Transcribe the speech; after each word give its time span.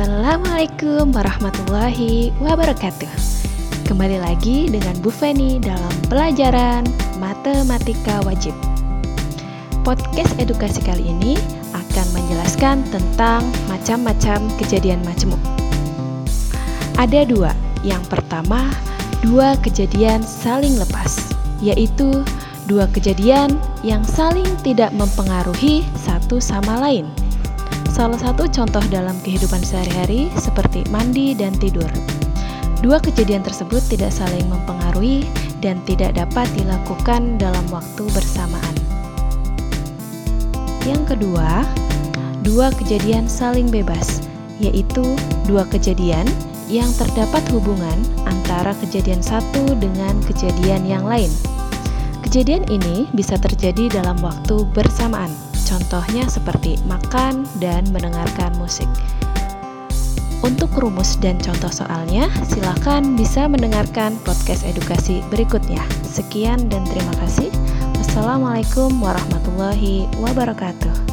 Assalamualaikum 0.00 1.12
warahmatullahi 1.12 2.32
wabarakatuh. 2.40 3.12
Kembali 3.84 4.16
lagi 4.16 4.72
dengan 4.72 4.96
Bu 5.04 5.12
Feni 5.12 5.60
dalam 5.60 5.92
pelajaran 6.08 6.88
Matematika 7.20 8.24
Wajib. 8.24 8.56
Podcast 9.84 10.32
edukasi 10.40 10.80
kali 10.80 11.04
ini 11.04 11.36
akan 11.76 12.06
menjelaskan 12.16 12.80
tentang 12.88 13.44
macam-macam 13.68 14.48
kejadian 14.56 15.04
majemuk. 15.04 15.36
Ada 16.96 17.28
dua, 17.28 17.52
yang 17.84 18.00
pertama 18.08 18.72
dua 19.20 19.52
kejadian 19.60 20.24
saling 20.24 20.80
lepas 20.80 21.20
Yaitu 21.60 22.24
dua 22.64 22.88
kejadian 22.88 23.52
yang 23.84 24.00
saling 24.00 24.48
tidak 24.64 24.96
mempengaruhi 24.96 25.84
satu 25.92 26.40
sama 26.40 26.88
lain 26.88 27.04
Salah 27.90 28.22
satu 28.22 28.46
contoh 28.46 28.80
dalam 28.86 29.18
kehidupan 29.26 29.66
sehari-hari 29.66 30.30
seperti 30.38 30.86
mandi 30.94 31.34
dan 31.34 31.50
tidur. 31.58 31.90
Dua 32.80 33.02
kejadian 33.02 33.42
tersebut 33.42 33.82
tidak 33.90 34.14
saling 34.14 34.46
mempengaruhi 34.46 35.26
dan 35.58 35.82
tidak 35.84 36.14
dapat 36.14 36.46
dilakukan 36.54 37.34
dalam 37.36 37.66
waktu 37.68 38.06
bersamaan. 38.14 38.74
Yang 40.86 41.02
kedua, 41.12 41.66
dua 42.46 42.70
kejadian 42.78 43.26
saling 43.26 43.68
bebas, 43.68 44.22
yaitu 44.62 45.04
dua 45.50 45.66
kejadian 45.66 46.24
yang 46.70 46.88
terdapat 46.94 47.42
hubungan 47.50 47.98
antara 48.24 48.70
kejadian 48.86 49.20
satu 49.20 49.74
dengan 49.76 50.14
kejadian 50.30 50.86
yang 50.86 51.02
lain. 51.02 51.28
Kejadian 52.22 52.70
ini 52.70 53.10
bisa 53.12 53.34
terjadi 53.34 53.90
dalam 53.90 54.16
waktu 54.22 54.62
bersamaan 54.70 55.49
Contohnya 55.70 56.26
seperti 56.26 56.82
makan 56.90 57.46
dan 57.62 57.86
mendengarkan 57.94 58.50
musik. 58.58 58.90
Untuk 60.42 60.74
rumus 60.74 61.14
dan 61.20 61.38
contoh 61.38 61.70
soalnya, 61.70 62.26
silakan 62.42 63.14
bisa 63.14 63.46
mendengarkan 63.46 64.18
podcast 64.26 64.66
edukasi 64.66 65.22
berikutnya. 65.30 65.84
Sekian 66.02 66.66
dan 66.66 66.82
terima 66.90 67.14
kasih. 67.22 67.54
Wassalamualaikum 68.02 68.98
warahmatullahi 68.98 70.10
wabarakatuh. 70.18 71.09